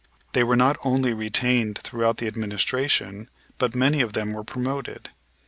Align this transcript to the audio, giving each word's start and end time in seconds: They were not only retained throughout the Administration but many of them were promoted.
They 0.31 0.43
were 0.43 0.55
not 0.55 0.77
only 0.83 1.13
retained 1.13 1.77
throughout 1.77 2.17
the 2.17 2.25
Administration 2.25 3.29
but 3.59 3.75
many 3.75 4.01
of 4.01 4.13
them 4.13 4.33
were 4.33 4.43
promoted. 4.43 5.11